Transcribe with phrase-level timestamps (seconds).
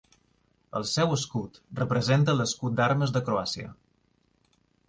[0.79, 3.73] El seu escut representa l'escut d'armes de Croàcia.